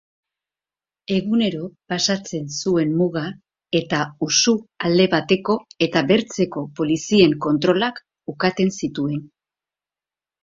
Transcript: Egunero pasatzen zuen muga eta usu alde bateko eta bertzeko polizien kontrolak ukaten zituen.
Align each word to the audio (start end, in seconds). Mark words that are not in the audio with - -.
Egunero 1.15 1.65
pasatzen 1.91 2.47
zuen 2.61 2.95
muga 3.01 3.23
eta 3.79 3.99
usu 4.27 4.53
alde 4.89 5.05
bateko 5.13 5.57
eta 5.89 6.03
bertzeko 6.13 6.63
polizien 6.79 7.35
kontrolak 7.47 8.01
ukaten 8.35 8.73
zituen. 8.81 9.21